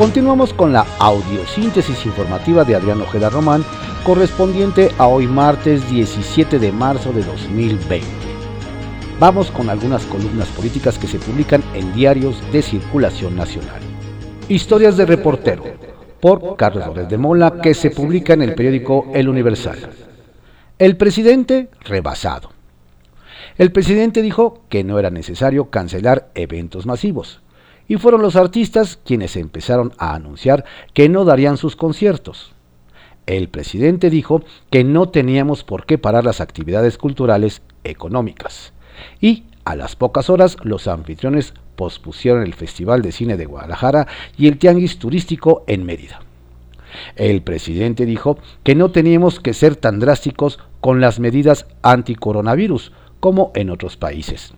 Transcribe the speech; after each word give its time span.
Continuamos 0.00 0.54
con 0.54 0.72
la 0.72 0.86
audiosíntesis 0.98 2.06
informativa 2.06 2.64
de 2.64 2.74
Adrián 2.74 3.02
Ojeda 3.02 3.28
Román, 3.28 3.62
correspondiente 4.02 4.90
a 4.96 5.06
hoy 5.06 5.26
martes 5.26 5.90
17 5.90 6.58
de 6.58 6.72
marzo 6.72 7.12
de 7.12 7.22
2020. 7.22 8.08
Vamos 9.18 9.50
con 9.50 9.68
algunas 9.68 10.06
columnas 10.06 10.48
políticas 10.48 10.98
que 10.98 11.06
se 11.06 11.18
publican 11.18 11.62
en 11.74 11.92
diarios 11.92 12.40
de 12.50 12.62
circulación 12.62 13.36
nacional. 13.36 13.82
Historias 14.48 14.96
de 14.96 15.04
reportero, 15.04 15.64
por 16.18 16.56
Carlos 16.56 16.86
López 16.86 17.06
de 17.06 17.18
Mola, 17.18 17.60
que 17.60 17.74
se 17.74 17.90
publica 17.90 18.32
en 18.32 18.40
el 18.40 18.54
periódico 18.54 19.06
El 19.12 19.28
Universal. 19.28 19.90
El 20.78 20.96
presidente 20.96 21.68
rebasado. 21.84 22.52
El 23.58 23.70
presidente 23.70 24.22
dijo 24.22 24.62
que 24.70 24.82
no 24.82 24.98
era 24.98 25.10
necesario 25.10 25.68
cancelar 25.68 26.30
eventos 26.34 26.86
masivos, 26.86 27.42
y 27.90 27.96
fueron 27.96 28.22
los 28.22 28.36
artistas 28.36 29.00
quienes 29.04 29.34
empezaron 29.34 29.92
a 29.98 30.14
anunciar 30.14 30.64
que 30.94 31.08
no 31.08 31.24
darían 31.24 31.56
sus 31.56 31.74
conciertos. 31.74 32.52
El 33.26 33.48
presidente 33.48 34.10
dijo 34.10 34.44
que 34.70 34.84
no 34.84 35.08
teníamos 35.08 35.64
por 35.64 35.86
qué 35.86 35.98
parar 35.98 36.24
las 36.24 36.40
actividades 36.40 36.98
culturales 36.98 37.62
económicas, 37.82 38.72
y 39.20 39.42
a 39.64 39.74
las 39.74 39.96
pocas 39.96 40.30
horas 40.30 40.56
los 40.62 40.86
anfitriones 40.86 41.52
pospusieron 41.74 42.44
el 42.44 42.54
Festival 42.54 43.02
de 43.02 43.10
Cine 43.10 43.36
de 43.36 43.46
Guadalajara 43.46 44.06
y 44.38 44.46
el 44.46 44.58
Tianguis 44.58 45.00
Turístico 45.00 45.64
en 45.66 45.84
Mérida. 45.84 46.20
El 47.16 47.42
presidente 47.42 48.06
dijo 48.06 48.38
que 48.62 48.76
no 48.76 48.92
teníamos 48.92 49.40
que 49.40 49.52
ser 49.52 49.74
tan 49.74 49.98
drásticos 49.98 50.60
con 50.80 51.00
las 51.00 51.18
medidas 51.18 51.66
anticoronavirus 51.82 52.92
como 53.18 53.50
en 53.56 53.68
otros 53.68 53.96
países. 53.96 54.54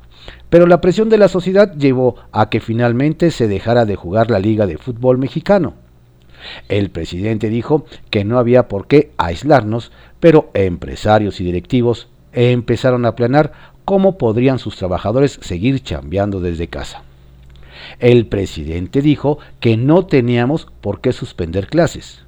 Pero 0.50 0.66
la 0.66 0.80
presión 0.80 1.08
de 1.08 1.18
la 1.18 1.28
sociedad 1.28 1.74
llevó 1.74 2.16
a 2.32 2.50
que 2.50 2.60
finalmente 2.60 3.30
se 3.30 3.48
dejara 3.48 3.84
de 3.84 3.96
jugar 3.96 4.30
la 4.30 4.38
Liga 4.38 4.66
de 4.66 4.78
Fútbol 4.78 5.18
Mexicano. 5.18 5.74
El 6.68 6.90
presidente 6.90 7.48
dijo 7.48 7.86
que 8.10 8.24
no 8.24 8.38
había 8.38 8.68
por 8.68 8.86
qué 8.86 9.12
aislarnos, 9.16 9.92
pero 10.20 10.50
empresarios 10.54 11.40
y 11.40 11.44
directivos 11.44 12.08
empezaron 12.32 13.06
a 13.06 13.14
planear 13.14 13.52
cómo 13.84 14.18
podrían 14.18 14.58
sus 14.58 14.76
trabajadores 14.76 15.38
seguir 15.42 15.82
chambeando 15.82 16.40
desde 16.40 16.68
casa. 16.68 17.02
El 17.98 18.26
presidente 18.26 19.02
dijo 19.02 19.38
que 19.60 19.76
no 19.76 20.06
teníamos 20.06 20.68
por 20.80 21.00
qué 21.00 21.12
suspender 21.12 21.66
clases 21.66 22.24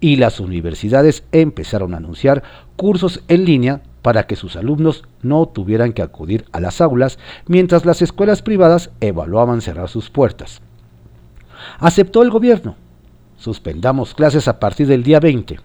y 0.00 0.16
las 0.16 0.40
universidades 0.40 1.24
empezaron 1.32 1.94
a 1.94 1.98
anunciar 1.98 2.42
cursos 2.76 3.22
en 3.28 3.44
línea 3.44 3.82
para 4.08 4.26
que 4.26 4.36
sus 4.36 4.56
alumnos 4.56 5.04
no 5.20 5.44
tuvieran 5.44 5.92
que 5.92 6.00
acudir 6.00 6.46
a 6.52 6.60
las 6.60 6.80
aulas 6.80 7.18
mientras 7.46 7.84
las 7.84 8.00
escuelas 8.00 8.40
privadas 8.40 8.88
evaluaban 9.02 9.60
cerrar 9.60 9.90
sus 9.90 10.08
puertas. 10.08 10.62
Aceptó 11.78 12.22
el 12.22 12.30
gobierno. 12.30 12.76
Suspendamos 13.36 14.14
clases 14.14 14.48
a 14.48 14.58
partir 14.58 14.86
del 14.86 15.02
día 15.02 15.20
20 15.20 15.60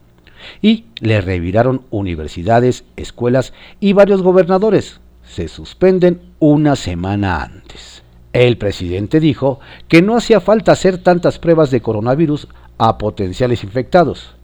y 0.61 0.87
le 0.99 1.21
reviraron 1.21 1.83
universidades, 1.89 2.83
escuelas 2.97 3.53
y 3.79 3.93
varios 3.93 4.21
gobernadores. 4.21 4.99
Se 5.25 5.47
suspenden 5.47 6.19
una 6.39 6.75
semana 6.75 7.41
antes. 7.43 8.03
El 8.33 8.57
presidente 8.57 9.21
dijo 9.21 9.61
que 9.87 10.01
no 10.01 10.17
hacía 10.17 10.41
falta 10.41 10.73
hacer 10.73 10.97
tantas 10.97 11.39
pruebas 11.39 11.71
de 11.71 11.81
coronavirus 11.81 12.49
a 12.77 12.97
potenciales 12.97 13.63
infectados. 13.63 14.35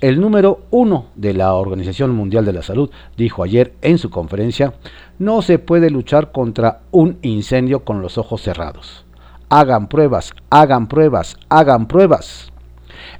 El 0.00 0.20
número 0.20 0.60
uno 0.70 1.06
de 1.16 1.34
la 1.34 1.54
Organización 1.54 2.14
Mundial 2.14 2.44
de 2.44 2.52
la 2.52 2.62
Salud 2.62 2.88
dijo 3.16 3.42
ayer 3.42 3.74
en 3.82 3.98
su 3.98 4.10
conferencia, 4.10 4.74
no 5.18 5.42
se 5.42 5.58
puede 5.58 5.90
luchar 5.90 6.30
contra 6.30 6.82
un 6.92 7.18
incendio 7.22 7.84
con 7.84 8.00
los 8.00 8.16
ojos 8.16 8.42
cerrados. 8.42 9.04
Hagan 9.48 9.88
pruebas, 9.88 10.34
hagan 10.50 10.86
pruebas, 10.86 11.36
hagan 11.48 11.88
pruebas. 11.88 12.52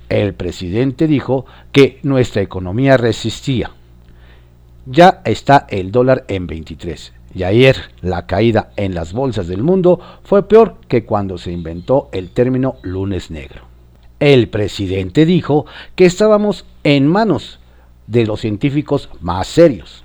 El 0.08 0.34
presidente 0.34 1.08
dijo 1.08 1.46
que 1.72 1.98
nuestra 2.04 2.42
economía 2.42 2.96
resistía. 2.96 3.72
Ya 4.86 5.20
está 5.24 5.66
el 5.70 5.90
dólar 5.90 6.26
en 6.28 6.46
23 6.46 7.12
y 7.34 7.42
ayer 7.42 7.76
la 8.02 8.26
caída 8.26 8.70
en 8.76 8.94
las 8.94 9.12
bolsas 9.12 9.48
del 9.48 9.64
mundo 9.64 9.98
fue 10.22 10.46
peor 10.46 10.76
que 10.86 11.04
cuando 11.04 11.38
se 11.38 11.50
inventó 11.50 12.08
el 12.12 12.30
término 12.30 12.76
lunes 12.82 13.32
negro. 13.32 13.67
El 14.20 14.48
presidente 14.48 15.26
dijo 15.26 15.66
que 15.94 16.04
estábamos 16.04 16.64
en 16.82 17.06
manos 17.06 17.60
de 18.08 18.26
los 18.26 18.40
científicos 18.40 19.08
más 19.20 19.46
serios. 19.46 20.04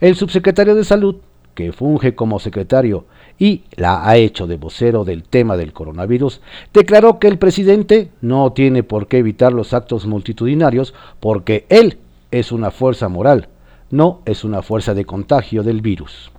El 0.00 0.14
subsecretario 0.14 0.76
de 0.76 0.84
Salud, 0.84 1.16
que 1.54 1.72
funge 1.72 2.14
como 2.14 2.38
secretario 2.38 3.06
y 3.36 3.64
la 3.74 4.08
ha 4.08 4.16
hecho 4.16 4.46
de 4.46 4.56
vocero 4.56 5.04
del 5.04 5.24
tema 5.24 5.56
del 5.56 5.72
coronavirus, 5.72 6.40
declaró 6.72 7.18
que 7.18 7.26
el 7.26 7.38
presidente 7.38 8.10
no 8.20 8.52
tiene 8.52 8.84
por 8.84 9.08
qué 9.08 9.18
evitar 9.18 9.52
los 9.52 9.74
actos 9.74 10.06
multitudinarios 10.06 10.94
porque 11.18 11.66
él 11.68 11.98
es 12.30 12.52
una 12.52 12.70
fuerza 12.70 13.08
moral, 13.08 13.48
no 13.90 14.20
es 14.24 14.44
una 14.44 14.62
fuerza 14.62 14.94
de 14.94 15.04
contagio 15.04 15.64
del 15.64 15.80
virus. 15.80 16.30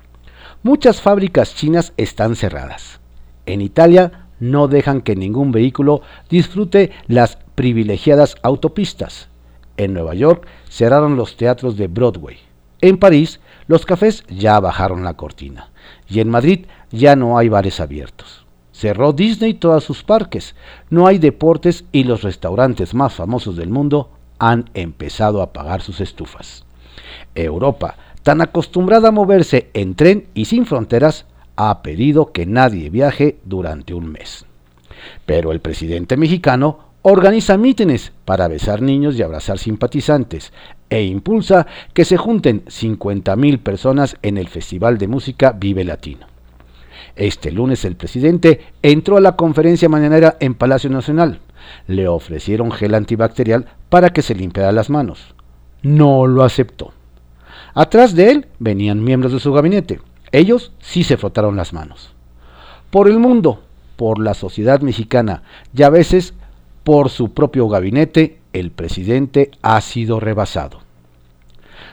Muchas 0.63 1.02
fábricas 1.02 1.53
chinas 1.53 1.94
están 1.97 2.38
cerradas. 2.38 3.02
En 3.46 3.62
Italia 3.62 4.28
no 4.39 4.67
dejan 4.67 5.01
que 5.01 5.16
ningún 5.16 5.51
vehículo 5.51 6.01
disfrute 6.29 6.91
las 7.07 7.38
privilegiadas 7.55 8.35
autopistas. 8.41 9.29
En 9.77 9.94
Nueva 9.94 10.13
York 10.13 10.47
cerraron 10.69 11.16
los 11.16 11.38
teatros 11.38 11.77
de 11.77 11.88
Broadway. 11.88 12.38
En 12.81 12.97
París 12.97 13.39
los 13.67 13.85
cafés 13.85 14.23
ya 14.29 14.59
bajaron 14.59 15.03
la 15.03 15.16
cortina. 15.16 15.69
Y 16.07 16.19
en 16.19 16.29
Madrid 16.29 16.66
ya 16.91 17.16
no 17.16 17.38
hay 17.38 17.49
bares 17.49 17.79
abiertos. 17.79 18.45
Cerró 18.72 19.13
Disney 19.13 19.53
todos 19.53 19.83
sus 19.83 20.03
parques. 20.03 20.55
No 20.89 21.05
hay 21.05 21.17
deportes 21.17 21.85
y 21.91 22.03
los 22.03 22.23
restaurantes 22.23 22.94
más 22.94 23.13
famosos 23.13 23.57
del 23.57 23.69
mundo 23.69 24.09
han 24.39 24.69
empezado 24.73 25.41
a 25.41 25.51
pagar 25.51 25.81
sus 25.81 25.99
estufas. 25.99 26.66
Europa, 27.35 27.95
tan 28.23 28.41
acostumbrada 28.41 29.09
a 29.09 29.11
moverse 29.11 29.69
en 29.73 29.95
tren 29.95 30.28
y 30.33 30.45
sin 30.45 30.66
fronteras, 30.66 31.25
ha 31.62 31.81
pedido 31.84 32.31
que 32.31 32.46
nadie 32.46 32.90
viaje 32.90 33.38
durante 33.44 33.94
un 33.94 34.09
mes. 34.09 34.46
Pero 35.25 35.52
el 35.52 35.59
presidente 35.59 36.16
mexicano 36.16 36.80
organiza 37.02 37.58
mítines 37.58 38.14
para 38.24 38.47
besar 38.47 38.81
niños 38.81 39.18
y 39.18 39.24
abrazar 39.24 39.59
simpatizantes 39.59 40.53
e 40.90 41.03
impulsa 41.03 41.68
que 41.94 42.06
se 42.06 42.16
junten 42.16 42.64
50.000 42.64 43.59
personas 43.59 44.16
en 44.22 44.38
el 44.38 44.47
Festival 44.47 44.97
de 44.97 45.09
Música 45.09 45.52
Vive 45.52 45.84
Latino. 45.84 46.28
Este 47.18 47.52
lunes 47.52 47.84
el 47.84 47.97
presidente 47.97 48.62
entró 48.81 49.18
a 49.18 49.22
la 49.22 49.36
conferencia 49.36 49.90
mañanera 49.90 50.38
en 50.40 50.56
Palacio 50.56 50.90
Nacional. 50.90 51.41
Le 51.88 52.08
ofrecieron 52.08 52.72
gel 52.72 52.96
antibacterial 52.96 53.66
para 53.90 54.12
que 54.12 54.22
se 54.22 54.34
limpiara 54.34 54.72
las 54.72 54.90
manos. 54.90 55.36
No 55.81 56.26
lo 56.26 56.44
aceptó. 56.44 56.94
Atrás 57.74 58.16
de 58.16 58.31
él 58.31 58.47
venían 58.59 59.03
miembros 59.03 59.34
de 59.34 59.41
su 59.41 59.52
gabinete. 59.52 60.00
Ellos 60.31 60.72
sí 60.79 61.03
se 61.03 61.17
frotaron 61.17 61.56
las 61.56 61.73
manos. 61.73 62.12
Por 62.91 63.07
el 63.07 63.19
mundo, 63.19 63.62
por 63.95 64.19
la 64.19 64.34
sociedad 64.34 64.81
mexicana 64.81 65.44
y 65.75 65.84
a 65.84 65.90
veces 65.90 66.34
por 66.84 67.09
su 67.09 67.34
propio 67.34 67.67
gabinete, 67.67 68.40
el 68.53 68.72
presidente 68.72 69.51
ha 69.62 69.79
sido 69.81 70.19
rebasado. 70.19 70.79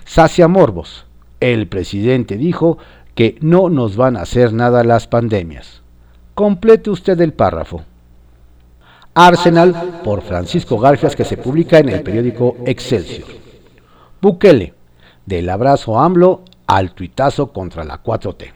Sacia 0.05 0.49
Morbos, 0.49 1.05
el 1.41 1.67
presidente 1.67 2.37
dijo 2.37 2.79
que 3.15 3.37
no 3.41 3.69
nos 3.69 3.97
van 3.97 4.17
a 4.17 4.23
hacer 4.23 4.53
nada 4.53 4.85
las 4.85 5.07
pandemias. 5.07 5.83
Complete 6.35 6.91
usted 6.91 7.21
el 7.21 7.33
párrafo. 7.33 7.83
Arsenal 9.15 10.01
por 10.05 10.23
Francisco 10.23 10.79
Garfias 10.79 11.17
que 11.17 11.25
se 11.25 11.39
publica 11.39 11.79
en 11.79 11.89
el 11.89 12.03
periódico 12.03 12.57
Excelsior. 12.67 13.29
Bukele, 14.21 14.75
del 15.25 15.49
abrazo 15.49 15.99
AMLO 15.99 16.43
al 16.67 16.93
tuitazo 16.93 17.53
contra 17.53 17.85
la 17.85 18.03
4T. 18.03 18.53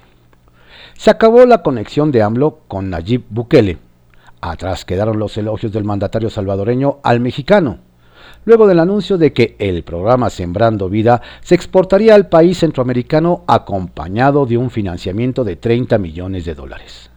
Se 0.95 1.11
acabó 1.11 1.47
la 1.47 1.63
conexión 1.63 2.13
de 2.13 2.23
AMLO 2.23 2.61
con 2.69 2.91
Nayib 2.91 3.25
Bukele. 3.31 3.79
Atrás 4.41 4.85
quedaron 4.85 5.19
los 5.19 5.37
elogios 5.37 5.73
del 5.73 5.85
mandatario 5.85 6.31
salvadoreño 6.31 6.99
al 7.03 7.21
mexicano, 7.21 7.79
luego 8.45 8.67
del 8.67 8.81
anuncio 8.81 9.19
de 9.19 9.33
que 9.33 9.57
el 9.59 9.83
programa 9.83 10.31
Sembrando 10.31 10.89
Vida 10.89 11.21
se 11.43 11.55
exportaría 11.55 12.15
al 12.15 12.29
país 12.29 12.59
centroamericano 12.59 13.45
acompañado 13.47 14.47
de 14.47 14.57
un 14.57 14.71
financiamiento 14.71 15.45
de 15.45 15.57
30 15.57 15.99
millones 15.99 16.45
de 16.45 16.55
dólares. 16.55 17.11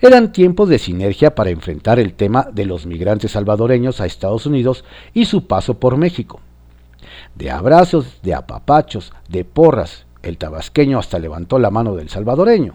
Eran 0.00 0.32
tiempos 0.32 0.68
de 0.68 0.78
sinergia 0.78 1.34
para 1.34 1.50
enfrentar 1.50 1.98
el 1.98 2.14
tema 2.14 2.48
de 2.52 2.64
los 2.64 2.86
migrantes 2.86 3.32
salvadoreños 3.32 4.00
a 4.00 4.06
Estados 4.06 4.46
Unidos 4.46 4.84
y 5.14 5.26
su 5.26 5.46
paso 5.46 5.78
por 5.78 5.96
México. 5.96 6.40
De 7.34 7.50
abrazos, 7.50 8.20
de 8.22 8.34
apapachos, 8.34 9.12
de 9.28 9.44
porras 9.44 10.06
el 10.22 10.38
tabasqueño 10.38 10.98
hasta 10.98 11.18
levantó 11.18 11.58
la 11.58 11.70
mano 11.70 11.94
del 11.94 12.08
salvadoreño. 12.08 12.74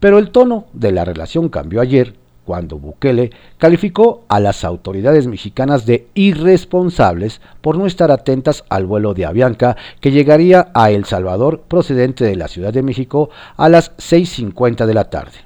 Pero 0.00 0.18
el 0.18 0.30
tono 0.30 0.66
de 0.72 0.92
la 0.92 1.04
relación 1.04 1.48
cambió 1.48 1.80
ayer 1.80 2.14
cuando 2.44 2.78
Bukele 2.78 3.30
calificó 3.58 4.24
a 4.28 4.40
las 4.40 4.64
autoridades 4.64 5.26
mexicanas 5.26 5.86
de 5.86 6.08
irresponsables 6.14 7.40
por 7.60 7.78
no 7.78 7.86
estar 7.86 8.10
atentas 8.10 8.64
al 8.68 8.86
vuelo 8.86 9.14
de 9.14 9.26
Avianca 9.26 9.76
que 10.00 10.10
llegaría 10.10 10.70
a 10.74 10.90
El 10.90 11.04
Salvador 11.04 11.62
procedente 11.68 12.24
de 12.24 12.36
la 12.36 12.48
Ciudad 12.48 12.72
de 12.72 12.82
México 12.82 13.30
a 13.56 13.68
las 13.68 13.96
6.50 13.96 14.86
de 14.86 14.94
la 14.94 15.08
tarde. 15.08 15.38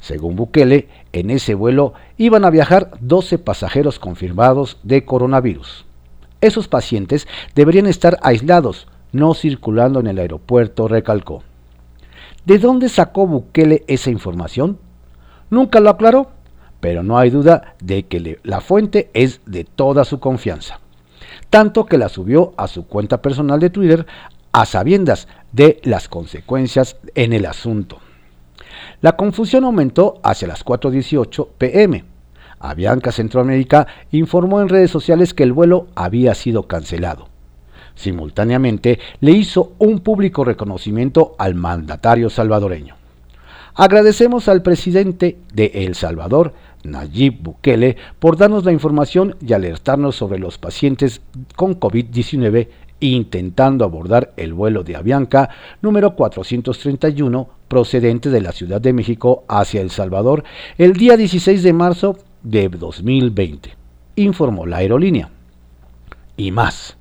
Según 0.00 0.36
Bukele, 0.36 0.88
en 1.12 1.30
ese 1.30 1.54
vuelo 1.54 1.94
iban 2.16 2.44
a 2.44 2.50
viajar 2.50 2.90
12 3.00 3.38
pasajeros 3.38 3.98
confirmados 3.98 4.78
de 4.82 5.04
coronavirus. 5.04 5.84
Esos 6.40 6.68
pacientes 6.68 7.26
deberían 7.54 7.86
estar 7.86 8.18
aislados, 8.22 8.88
no 9.16 9.34
circulando 9.34 10.00
en 10.00 10.06
el 10.06 10.18
aeropuerto, 10.18 10.88
recalcó. 10.88 11.42
¿De 12.44 12.58
dónde 12.58 12.88
sacó 12.88 13.26
Bukele 13.26 13.82
esa 13.88 14.10
información? 14.10 14.78
Nunca 15.50 15.80
lo 15.80 15.90
aclaró, 15.90 16.30
pero 16.80 17.02
no 17.02 17.18
hay 17.18 17.30
duda 17.30 17.74
de 17.80 18.04
que 18.04 18.38
la 18.44 18.60
fuente 18.60 19.10
es 19.14 19.40
de 19.46 19.64
toda 19.64 20.04
su 20.04 20.20
confianza. 20.20 20.80
Tanto 21.50 21.86
que 21.86 21.98
la 21.98 22.08
subió 22.08 22.54
a 22.56 22.68
su 22.68 22.86
cuenta 22.86 23.20
personal 23.20 23.58
de 23.58 23.70
Twitter 23.70 24.06
a 24.52 24.64
sabiendas 24.66 25.28
de 25.52 25.80
las 25.82 26.08
consecuencias 26.08 26.96
en 27.14 27.32
el 27.32 27.46
asunto. 27.46 27.98
La 29.00 29.16
confusión 29.16 29.64
aumentó 29.64 30.20
hacia 30.22 30.48
las 30.48 30.64
4.18 30.64 31.48
pm. 31.58 32.04
Avianca 32.58 33.12
Centroamérica 33.12 33.86
informó 34.10 34.60
en 34.60 34.68
redes 34.68 34.90
sociales 34.90 35.34
que 35.34 35.42
el 35.42 35.52
vuelo 35.52 35.88
había 35.94 36.34
sido 36.34 36.64
cancelado. 36.64 37.28
Simultáneamente 37.96 39.00
le 39.20 39.32
hizo 39.32 39.72
un 39.78 39.98
público 40.00 40.44
reconocimiento 40.44 41.34
al 41.38 41.56
mandatario 41.56 42.30
salvadoreño. 42.30 42.94
Agradecemos 43.74 44.48
al 44.48 44.62
presidente 44.62 45.38
de 45.52 45.66
El 45.74 45.94
Salvador, 45.94 46.54
Nayib 46.84 47.42
Bukele, 47.42 47.96
por 48.18 48.36
darnos 48.36 48.64
la 48.64 48.72
información 48.72 49.36
y 49.44 49.52
alertarnos 49.52 50.16
sobre 50.16 50.38
los 50.38 50.56
pacientes 50.56 51.20
con 51.56 51.78
COVID-19 51.78 52.68
intentando 53.00 53.84
abordar 53.84 54.32
el 54.36 54.54
vuelo 54.54 54.82
de 54.82 54.96
Avianca 54.96 55.50
número 55.82 56.16
431 56.16 57.48
procedente 57.68 58.30
de 58.30 58.40
la 58.40 58.52
Ciudad 58.52 58.80
de 58.80 58.92
México 58.92 59.44
hacia 59.48 59.80
El 59.80 59.90
Salvador 59.90 60.44
el 60.78 60.94
día 60.94 61.16
16 61.16 61.62
de 61.62 61.72
marzo 61.72 62.16
de 62.42 62.68
2020, 62.68 63.74
informó 64.16 64.66
la 64.66 64.78
aerolínea. 64.78 65.30
Y 66.36 66.52
más. 66.52 66.95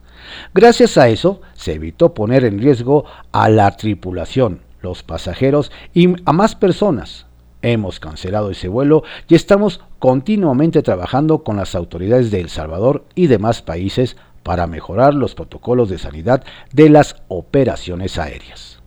Gracias 0.53 0.97
a 0.97 1.09
eso 1.09 1.41
se 1.53 1.73
evitó 1.73 2.13
poner 2.13 2.45
en 2.45 2.59
riesgo 2.59 3.05
a 3.31 3.49
la 3.49 3.71
tripulación, 3.75 4.61
los 4.81 5.03
pasajeros 5.03 5.71
y 5.93 6.15
a 6.25 6.33
más 6.33 6.55
personas. 6.55 7.25
Hemos 7.61 7.99
cancelado 7.99 8.51
ese 8.51 8.67
vuelo 8.67 9.03
y 9.27 9.35
estamos 9.35 9.81
continuamente 9.99 10.83
trabajando 10.83 11.43
con 11.43 11.57
las 11.57 11.73
autoridades 11.73 12.29
de 12.29 12.41
El 12.41 12.49
Salvador 12.49 13.05
y 13.15 13.27
demás 13.27 13.61
países 13.61 14.17
para 14.43 14.67
mejorar 14.67 15.15
los 15.15 15.33
protocolos 15.33 15.89
de 15.89 15.97
sanidad 15.97 16.43
de 16.71 16.89
las 16.89 17.15
operaciones 17.27 18.19
aéreas. 18.19 18.79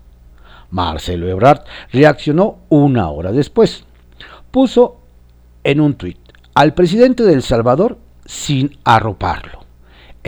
Marcelo 0.71 1.29
Ebrard 1.29 1.65
reaccionó 1.93 2.59
una 2.69 3.11
hora 3.11 3.33
después. 3.33 3.85
Puso 4.51 5.01
en 5.65 5.81
un 5.81 5.95
tuit 5.95 6.19
al 6.55 6.75
presidente 6.75 7.25
de 7.25 7.33
El 7.33 7.43
Salvador 7.43 7.99
sin 8.25 8.79
arroparlo, 8.85 9.65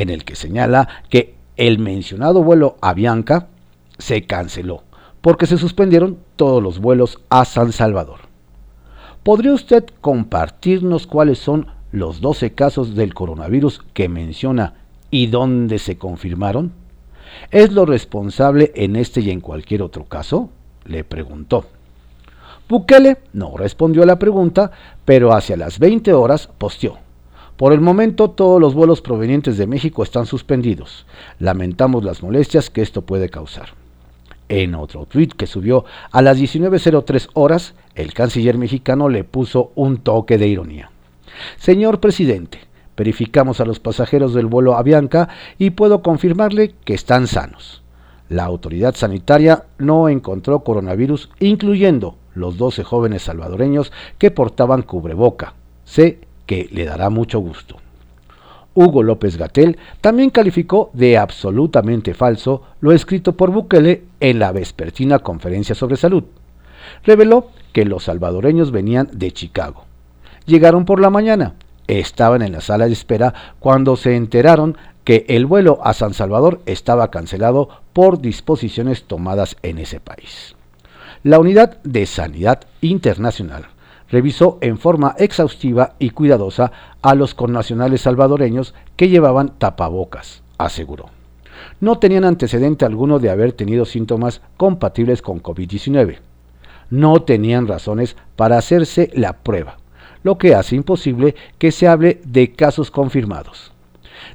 en 0.00 0.08
el 0.08 0.24
que 0.24 0.34
señala 0.34 0.88
que 1.10 1.34
el 1.56 1.78
mencionado 1.78 2.42
vuelo 2.42 2.76
a 2.80 2.94
Bianca 2.94 3.48
se 3.98 4.22
canceló 4.22 4.82
porque 5.20 5.46
se 5.46 5.58
suspendieron 5.58 6.18
todos 6.36 6.62
los 6.62 6.78
vuelos 6.78 7.18
a 7.28 7.44
San 7.44 7.72
Salvador. 7.72 8.20
¿Podría 9.22 9.52
usted 9.52 9.84
compartirnos 10.00 11.06
cuáles 11.06 11.38
son 11.38 11.66
los 11.92 12.22
12 12.22 12.52
casos 12.52 12.94
del 12.94 13.12
coronavirus 13.12 13.82
que 13.92 14.08
menciona 14.08 14.74
y 15.10 15.26
dónde 15.26 15.78
se 15.78 15.98
confirmaron? 15.98 16.72
¿Es 17.50 17.72
lo 17.72 17.84
responsable 17.84 18.72
en 18.74 18.96
este 18.96 19.20
y 19.20 19.30
en 19.30 19.40
cualquier 19.40 19.82
otro 19.82 20.04
caso? 20.04 20.50
le 20.86 21.04
preguntó. 21.04 21.66
Bukele 22.68 23.18
no 23.34 23.56
respondió 23.56 24.02
a 24.02 24.06
la 24.06 24.18
pregunta, 24.18 24.70
pero 25.04 25.34
hacia 25.34 25.58
las 25.58 25.78
20 25.78 26.14
horas 26.14 26.48
posteó. 26.56 27.09
Por 27.60 27.74
el 27.74 27.82
momento 27.82 28.30
todos 28.30 28.58
los 28.58 28.72
vuelos 28.72 29.02
provenientes 29.02 29.58
de 29.58 29.66
México 29.66 30.02
están 30.02 30.24
suspendidos. 30.24 31.04
Lamentamos 31.38 32.04
las 32.04 32.22
molestias 32.22 32.70
que 32.70 32.80
esto 32.80 33.02
puede 33.02 33.28
causar. 33.28 33.74
En 34.48 34.74
otro 34.74 35.04
tuit 35.04 35.34
que 35.34 35.46
subió 35.46 35.84
a 36.10 36.22
las 36.22 36.40
19.03 36.40 37.28
horas, 37.34 37.74
el 37.94 38.14
canciller 38.14 38.56
mexicano 38.56 39.10
le 39.10 39.24
puso 39.24 39.72
un 39.74 39.98
toque 39.98 40.38
de 40.38 40.48
ironía. 40.48 40.90
Señor 41.58 42.00
presidente, 42.00 42.60
Verificamos 42.96 43.60
a 43.60 43.66
los 43.66 43.78
pasajeros 43.78 44.32
del 44.32 44.46
vuelo 44.46 44.76
Avianca 44.76 45.28
y 45.58 45.70
puedo 45.70 46.00
confirmarle 46.00 46.74
que 46.86 46.94
están 46.94 47.26
sanos. 47.26 47.82
La 48.30 48.44
autoridad 48.44 48.94
sanitaria 48.94 49.64
no 49.76 50.08
encontró 50.08 50.64
coronavirus, 50.64 51.28
incluyendo 51.40 52.16
los 52.34 52.56
12 52.56 52.84
jóvenes 52.84 53.20
salvadoreños 53.20 53.92
que 54.16 54.30
portaban 54.30 54.80
cubreboca. 54.80 55.52
Sé 55.84 56.20
que 56.50 56.68
le 56.72 56.84
dará 56.84 57.10
mucho 57.10 57.38
gusto. 57.38 57.76
Hugo 58.74 59.04
López 59.04 59.36
Gatel 59.36 59.78
también 60.00 60.30
calificó 60.30 60.90
de 60.94 61.16
absolutamente 61.16 62.12
falso 62.12 62.64
lo 62.80 62.90
escrito 62.90 63.36
por 63.36 63.52
Bukele 63.52 64.02
en 64.18 64.40
la 64.40 64.50
vespertina 64.50 65.20
conferencia 65.20 65.76
sobre 65.76 65.96
salud. 65.96 66.24
Reveló 67.04 67.50
que 67.72 67.84
los 67.84 68.02
salvadoreños 68.02 68.72
venían 68.72 69.08
de 69.12 69.30
Chicago. 69.30 69.84
Llegaron 70.44 70.86
por 70.86 71.00
la 71.00 71.08
mañana, 71.08 71.54
estaban 71.86 72.42
en 72.42 72.50
la 72.50 72.60
sala 72.60 72.86
de 72.88 72.94
espera 72.94 73.32
cuando 73.60 73.94
se 73.94 74.16
enteraron 74.16 74.76
que 75.04 75.26
el 75.28 75.46
vuelo 75.46 75.78
a 75.84 75.92
San 75.92 76.14
Salvador 76.14 76.62
estaba 76.66 77.12
cancelado 77.12 77.68
por 77.92 78.20
disposiciones 78.20 79.04
tomadas 79.04 79.56
en 79.62 79.78
ese 79.78 80.00
país. 80.00 80.56
La 81.22 81.38
Unidad 81.38 81.80
de 81.84 82.06
Sanidad 82.06 82.62
Internacional 82.80 83.68
revisó 84.10 84.58
en 84.60 84.78
forma 84.78 85.14
exhaustiva 85.18 85.94
y 85.98 86.10
cuidadosa 86.10 86.72
a 87.02 87.14
los 87.14 87.34
connacionales 87.34 88.02
salvadoreños 88.02 88.74
que 88.96 89.08
llevaban 89.08 89.58
tapabocas, 89.58 90.42
aseguró. 90.58 91.10
No 91.80 91.98
tenían 91.98 92.24
antecedente 92.24 92.84
alguno 92.84 93.18
de 93.18 93.30
haber 93.30 93.52
tenido 93.52 93.84
síntomas 93.84 94.40
compatibles 94.56 95.22
con 95.22 95.42
COVID-19. 95.42 96.18
No 96.90 97.22
tenían 97.22 97.68
razones 97.68 98.16
para 98.36 98.58
hacerse 98.58 99.10
la 99.14 99.34
prueba 99.34 99.76
lo 100.22 100.38
que 100.38 100.54
hace 100.54 100.76
imposible 100.76 101.34
que 101.58 101.72
se 101.72 101.88
hable 101.88 102.20
de 102.24 102.52
casos 102.52 102.90
confirmados. 102.90 103.72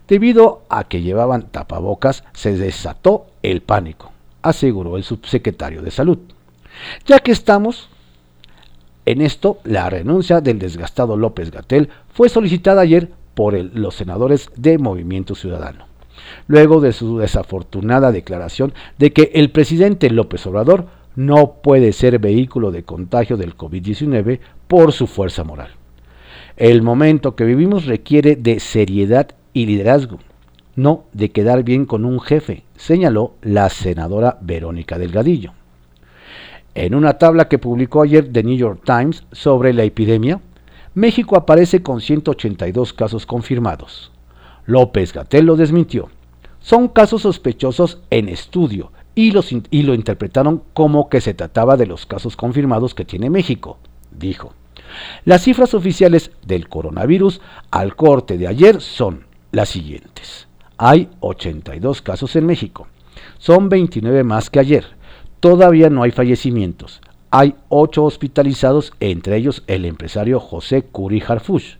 Debido 0.08 0.64
a 0.70 0.86
que 0.86 1.02
llevaban 1.02 1.50
tapabocas, 1.50 2.24
se 2.34 2.58
desató 2.58 3.28
el 3.44 3.62
pánico, 3.62 4.12
aseguró 4.42 4.98
el 4.98 5.04
subsecretario 5.04 5.82
de 5.82 5.92
Salud. 5.92 6.20
Ya 7.06 7.20
que 7.20 7.32
estamos 7.32 7.90
en 9.06 9.22
esto, 9.22 9.60
la 9.64 9.90
renuncia 9.90 10.42
del 10.42 10.58
desgastado 10.58 11.16
López 11.16 11.52
Gatel 11.52 11.90
fue 12.10 12.28
solicitada 12.30 12.82
ayer 12.82 13.10
por 13.36 13.54
los 13.54 13.96
senadores 13.96 14.50
de 14.56 14.78
Movimiento 14.78 15.36
Ciudadano, 15.36 15.86
luego 16.48 16.82
de 16.82 16.92
su 16.92 17.20
desafortunada 17.20 18.12
declaración 18.12 18.74
de 18.98 19.12
que 19.14 19.32
el 19.36 19.52
presidente 19.52 20.10
López 20.10 20.46
Obrador 20.48 20.88
no 21.16 21.58
puede 21.62 21.94
ser 21.94 22.20
vehículo 22.20 22.72
de 22.72 22.84
contagio 22.84 23.38
del 23.38 23.56
COVID-19 23.56 24.40
por 24.68 24.92
su 24.92 25.08
fuerza 25.08 25.44
moral. 25.44 25.70
El 26.58 26.82
momento 26.82 27.36
que 27.36 27.46
vivimos 27.46 27.86
requiere 27.86 28.36
de 28.36 28.60
seriedad 28.60 29.30
y 29.54 29.66
liderazgo, 29.66 30.20
no 30.76 31.06
de 31.14 31.30
quedar 31.32 31.64
bien 31.64 31.86
con 31.86 32.06
un 32.06 32.20
jefe, 32.20 32.64
señaló 32.76 33.36
la 33.42 33.70
senadora 33.70 34.38
Verónica 34.42 34.98
Delgadillo. 34.98 35.54
En 36.76 36.94
una 36.94 37.18
tabla 37.18 37.48
que 37.48 37.58
publicó 37.58 38.02
ayer 38.02 38.30
The 38.32 38.44
New 38.44 38.58
York 38.58 38.82
Times 38.86 39.24
sobre 39.32 39.72
la 39.72 39.84
epidemia, 39.84 40.42
México 40.94 41.38
aparece 41.38 41.82
con 41.82 42.02
182 42.02 42.92
casos 42.92 43.26
confirmados. 43.26 44.12
López 44.66 45.14
Gatel 45.14 45.46
lo 45.46 45.56
desmintió. 45.56 46.10
Son 46.60 46.90
casos 46.90 47.22
sospechosos 47.22 48.02
en 48.10 48.28
estudio 48.28 48.92
y, 49.16 49.34
y 49.72 49.84
lo 49.84 49.94
interpretaron 49.94 50.64
como 50.74 51.08
que 51.08 51.22
se 51.22 51.34
trataba 51.34 51.78
de 51.78 51.86
los 51.86 52.06
casos 52.06 52.36
confirmados 52.36 52.94
que 52.94 53.06
tiene 53.06 53.30
México, 53.30 53.78
dijo. 54.12 54.54
Las 55.24 55.44
cifras 55.44 55.74
oficiales 55.74 56.32
del 56.46 56.68
coronavirus 56.68 57.40
al 57.72 57.96
corte 57.96 58.38
de 58.38 58.48
ayer 58.48 58.82
son 58.82 59.28
las 59.54 59.70
siguientes. 59.70 60.50
Hay 60.78 61.10
82 61.22 62.02
casos 62.02 62.36
en 62.36 62.46
México. 62.46 62.88
Son 63.38 63.70
29 63.70 64.26
más 64.26 64.50
que 64.50 64.60
ayer. 64.60 64.95
Todavía 65.46 65.92
no 65.92 66.02
hay 66.02 66.10
fallecimientos. 66.10 67.02
Hay 67.30 67.54
8 67.70 68.04
hospitalizados, 68.04 68.94
entre 69.00 69.38
ellos 69.38 69.62
el 69.68 69.86
empresario 69.86 70.40
José 70.40 70.82
Curi 70.82 71.22
Harfush. 71.22 71.76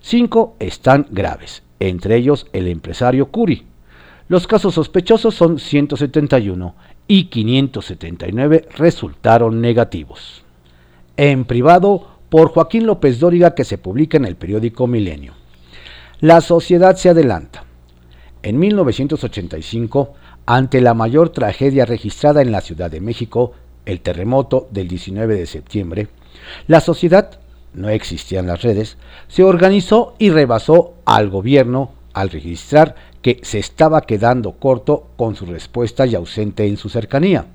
5 0.00 0.54
están 0.60 1.08
graves, 1.10 1.64
entre 1.80 2.14
ellos 2.14 2.46
el 2.52 2.68
empresario 2.68 3.32
Curi. 3.32 3.66
Los 4.28 4.46
casos 4.46 4.74
sospechosos 4.74 5.34
son 5.34 5.58
171 5.58 6.76
y 7.08 7.24
579 7.24 8.68
resultaron 8.76 9.60
negativos. 9.60 10.44
En 11.16 11.46
privado, 11.46 12.06
por 12.28 12.50
Joaquín 12.50 12.86
López 12.86 13.18
Dóriga 13.18 13.56
que 13.56 13.64
se 13.64 13.76
publica 13.76 14.18
en 14.18 14.24
el 14.24 14.36
periódico 14.36 14.86
Milenio. 14.86 15.32
La 16.20 16.40
sociedad 16.40 16.94
se 16.94 17.08
adelanta. 17.08 17.64
En 18.44 18.60
1985, 18.60 20.14
ante 20.46 20.80
la 20.80 20.94
mayor 20.94 21.30
tragedia 21.30 21.84
registrada 21.84 22.42
en 22.42 22.52
la 22.52 22.60
Ciudad 22.60 22.90
de 22.90 23.00
México, 23.00 23.52
el 23.86 24.00
terremoto 24.00 24.68
del 24.70 24.88
19 24.88 25.34
de 25.36 25.46
septiembre, 25.46 26.08
la 26.66 26.80
sociedad 26.80 27.40
no 27.72 27.88
existían 27.88 28.46
las 28.46 28.62
redes, 28.62 28.96
se 29.28 29.44
organizó 29.44 30.14
y 30.18 30.30
rebasó 30.30 30.94
al 31.04 31.30
gobierno 31.30 31.92
al 32.12 32.30
registrar 32.30 32.96
que 33.22 33.40
se 33.42 33.58
estaba 33.58 34.00
quedando 34.02 34.52
corto 34.52 35.08
con 35.16 35.36
su 35.36 35.46
respuesta 35.46 36.06
y 36.06 36.14
ausente 36.14 36.66
en 36.66 36.76
su 36.76 36.88
cercanía. 36.88 37.46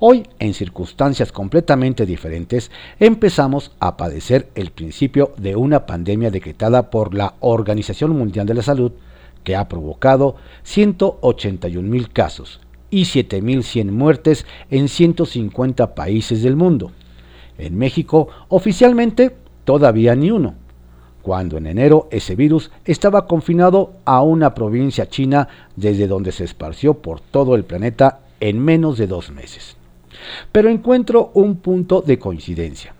Hoy, 0.00 0.28
en 0.38 0.54
circunstancias 0.54 1.32
completamente 1.32 2.06
diferentes, 2.06 2.70
empezamos 3.00 3.72
a 3.80 3.96
padecer 3.96 4.48
el 4.54 4.70
principio 4.70 5.32
de 5.36 5.56
una 5.56 5.86
pandemia 5.86 6.30
decretada 6.30 6.90
por 6.90 7.14
la 7.14 7.34
Organización 7.40 8.16
Mundial 8.16 8.46
de 8.46 8.54
la 8.54 8.62
Salud, 8.62 8.92
que 9.44 9.56
ha 9.56 9.68
provocado 9.68 10.36
181 10.62 11.88
mil 11.88 12.10
casos 12.10 12.60
y 12.90 13.02
7.100 13.02 13.90
muertes 13.90 14.46
en 14.70 14.88
150 14.88 15.94
países 15.94 16.42
del 16.42 16.56
mundo. 16.56 16.92
En 17.58 17.76
México, 17.76 18.28
oficialmente, 18.48 19.36
todavía 19.64 20.14
ni 20.14 20.30
uno, 20.30 20.54
cuando 21.22 21.58
en 21.58 21.66
enero 21.66 22.08
ese 22.10 22.36
virus 22.36 22.70
estaba 22.84 23.26
confinado 23.26 23.92
a 24.04 24.22
una 24.22 24.54
provincia 24.54 25.08
china 25.08 25.48
desde 25.76 26.06
donde 26.06 26.32
se 26.32 26.44
esparció 26.44 26.94
por 26.94 27.20
todo 27.20 27.54
el 27.54 27.64
planeta 27.64 28.20
en 28.40 28.64
menos 28.64 28.96
de 28.96 29.06
dos 29.06 29.30
meses. 29.30 29.76
Pero 30.52 30.68
encuentro 30.68 31.30
un 31.34 31.56
punto 31.56 32.00
de 32.00 32.18
coincidencia. 32.18 32.94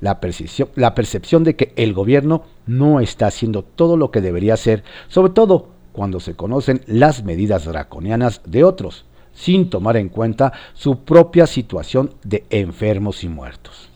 La 0.00 0.20
percepción, 0.20 0.68
la 0.74 0.94
percepción 0.94 1.44
de 1.44 1.56
que 1.56 1.72
el 1.76 1.92
gobierno 1.92 2.44
no 2.66 3.00
está 3.00 3.26
haciendo 3.26 3.62
todo 3.62 3.96
lo 3.96 4.10
que 4.10 4.20
debería 4.20 4.54
hacer, 4.54 4.82
sobre 5.08 5.32
todo 5.32 5.71
cuando 5.92 6.20
se 6.20 6.34
conocen 6.34 6.82
las 6.86 7.24
medidas 7.24 7.64
draconianas 7.64 8.40
de 8.44 8.64
otros, 8.64 9.04
sin 9.32 9.70
tomar 9.70 9.96
en 9.96 10.08
cuenta 10.08 10.52
su 10.74 11.04
propia 11.04 11.46
situación 11.46 12.14
de 12.22 12.44
enfermos 12.50 13.24
y 13.24 13.28
muertos. 13.28 13.90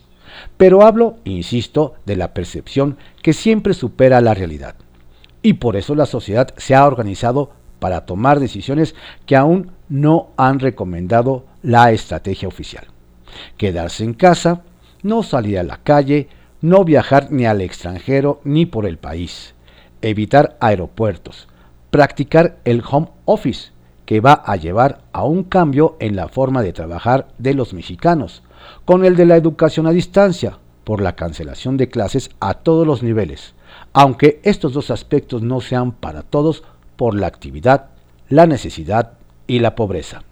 Pero 0.57 0.83
hablo, 0.83 1.17
insisto, 1.23 1.95
de 2.05 2.15
la 2.15 2.33
percepción 2.33 2.97
que 3.21 3.33
siempre 3.33 3.73
supera 3.73 4.21
la 4.21 4.33
realidad. 4.33 4.75
Y 5.41 5.53
por 5.53 5.75
eso 5.75 5.95
la 5.95 6.05
sociedad 6.05 6.53
se 6.57 6.75
ha 6.75 6.85
organizado 6.85 7.51
para 7.79 8.05
tomar 8.05 8.39
decisiones 8.39 8.95
que 9.25 9.35
aún 9.35 9.71
no 9.87 10.29
han 10.37 10.59
recomendado 10.59 11.45
la 11.61 11.91
estrategia 11.91 12.47
oficial. 12.47 12.85
Quedarse 13.57 14.03
en 14.03 14.13
casa, 14.13 14.63
no 15.03 15.21
salir 15.21 15.59
a 15.59 15.63
la 15.63 15.77
calle, 15.77 16.27
no 16.61 16.83
viajar 16.83 17.31
ni 17.31 17.45
al 17.45 17.61
extranjero 17.61 18.41
ni 18.43 18.65
por 18.65 18.85
el 18.85 18.97
país, 18.97 19.53
evitar 20.01 20.57
aeropuertos, 20.59 21.47
practicar 21.89 22.57
el 22.65 22.83
home 22.89 23.09
office, 23.25 23.71
que 24.05 24.21
va 24.21 24.33
a 24.33 24.55
llevar 24.55 25.01
a 25.11 25.23
un 25.23 25.43
cambio 25.43 25.97
en 25.99 26.15
la 26.15 26.27
forma 26.27 26.61
de 26.61 26.73
trabajar 26.73 27.27
de 27.37 27.53
los 27.53 27.73
mexicanos, 27.73 28.43
con 28.85 29.05
el 29.05 29.15
de 29.15 29.25
la 29.25 29.35
educación 29.35 29.87
a 29.87 29.91
distancia, 29.91 30.59
por 30.83 31.01
la 31.01 31.17
cancelación 31.17 31.75
de 31.75 31.89
clases 31.89 32.29
a 32.39 32.53
todos 32.53 32.87
los 32.87 33.03
niveles, 33.03 33.53
aunque 33.91 34.39
estos 34.43 34.71
dos 34.71 34.89
aspectos 34.89 35.41
no 35.41 35.59
sean 35.59 35.91
para 35.91 36.23
todos 36.23 36.63
por 36.95 37.13
la 37.13 37.27
actividad, 37.27 37.87
la 38.29 38.47
necesidad 38.47 39.17
y 39.47 39.59
la 39.59 39.75
pobreza. 39.75 40.23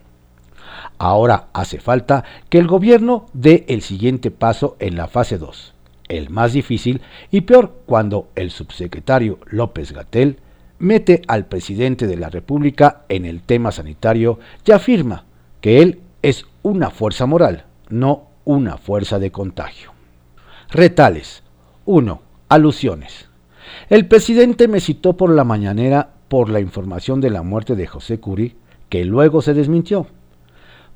Ahora 0.98 1.48
hace 1.52 1.80
falta 1.80 2.24
que 2.50 2.58
el 2.58 2.68
gobierno 2.68 3.26
dé 3.34 3.66
el 3.68 3.82
siguiente 3.82 4.32
paso 4.32 4.78
en 4.80 4.96
la 4.96 5.08
fase 5.08 5.38
2, 5.38 5.74
el 6.08 6.30
más 6.30 6.54
difícil 6.54 7.02
y 7.32 7.42
peor 7.42 7.82
cuando 7.86 8.30
el 8.36 8.50
subsecretario 8.50 9.40
López 9.48 9.92
Gatel 9.92 10.40
mete 10.79 11.22
al 11.27 11.46
presidente 11.46 12.08
de 12.08 12.17
la 12.17 12.29
República 12.29 13.03
en 13.10 13.25
el 13.25 13.41
tema 13.41 13.72
sanitario 13.72 14.39
y 14.65 14.72
afirma 14.72 15.25
que 15.62 15.82
él 15.82 16.01
es 16.22 16.46
una 16.63 16.89
fuerza 16.89 17.25
moral, 17.25 17.65
no 17.89 18.29
una 18.46 18.77
fuerza 18.77 19.20
de 19.20 19.32
contagio. 19.32 19.91
Retales. 20.70 21.44
1. 21.86 22.22
Alusiones. 22.50 23.29
El 23.89 24.08
presidente 24.08 24.67
me 24.67 24.79
citó 24.79 25.17
por 25.17 25.29
la 25.29 25.44
mañanera 25.44 26.10
por 26.27 26.50
la 26.50 26.60
información 26.60 27.22
de 27.22 27.29
la 27.29 27.44
muerte 27.44 27.75
de 27.75 27.88
José 27.88 28.20
Curí, 28.20 28.55
que 28.89 29.05
luego 29.05 29.41
se 29.41 29.53
desmintió. 29.53 30.08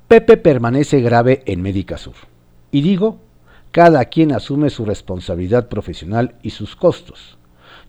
Pepe 0.08 0.38
permanece 0.38 1.02
grave 1.02 1.44
en 1.46 1.62
Médica 1.62 1.98
Sur. 1.98 2.16
Y 2.72 2.82
digo, 2.82 3.20
cada 3.72 4.06
quien 4.06 4.32
asume 4.32 4.72
su 4.72 4.86
responsabilidad 4.86 5.70
profesional 5.70 6.36
y 6.42 6.50
sus 6.50 6.76
costos. 6.76 7.38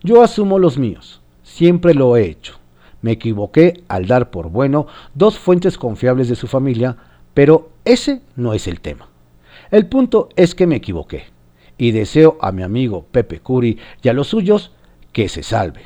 Yo 0.02 0.22
asumo 0.22 0.58
los 0.58 0.76
míos. 0.76 1.19
Siempre 1.54 1.94
lo 1.94 2.16
he 2.16 2.24
hecho. 2.24 2.54
Me 3.02 3.12
equivoqué 3.12 3.82
al 3.88 4.06
dar 4.06 4.30
por 4.30 4.50
bueno 4.50 4.86
dos 5.14 5.38
fuentes 5.38 5.76
confiables 5.76 6.28
de 6.28 6.36
su 6.36 6.46
familia, 6.46 6.96
pero 7.34 7.70
ese 7.84 8.22
no 8.36 8.54
es 8.54 8.66
el 8.66 8.80
tema. 8.80 9.08
El 9.70 9.86
punto 9.86 10.28
es 10.36 10.54
que 10.54 10.66
me 10.66 10.76
equivoqué 10.76 11.24
y 11.76 11.90
deseo 11.90 12.38
a 12.40 12.52
mi 12.52 12.62
amigo 12.62 13.04
Pepe 13.10 13.40
Curi 13.40 13.78
y 14.00 14.08
a 14.08 14.12
los 14.12 14.28
suyos 14.28 14.72
que 15.12 15.28
se 15.28 15.42
salve. 15.42 15.82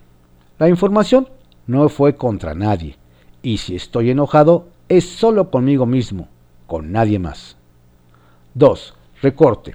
La 0.59 0.68
información 0.68 1.28
no 1.66 1.88
fue 1.88 2.14
contra 2.14 2.54
nadie 2.54 2.97
y 3.42 3.56
si 3.56 3.75
estoy 3.75 4.11
enojado 4.11 4.68
es 4.88 5.09
solo 5.09 5.50
conmigo 5.50 5.87
mismo, 5.87 6.28
con 6.66 6.92
nadie 6.92 7.18
más. 7.18 7.56
2. 8.54 8.94
Recorte. 9.23 9.73